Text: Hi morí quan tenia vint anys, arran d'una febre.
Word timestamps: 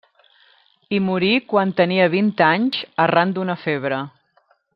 Hi 0.97 1.01
morí 1.09 1.29
quan 1.51 1.73
tenia 1.81 2.07
vint 2.15 2.33
anys, 2.47 2.81
arran 3.05 3.37
d'una 3.37 3.59
febre. 3.69 4.03